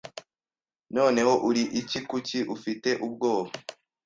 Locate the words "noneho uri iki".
0.95-1.99